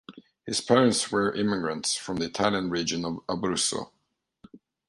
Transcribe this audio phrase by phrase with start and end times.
[0.47, 3.91] His parents were immigrants from the Italian region of Abruzzo.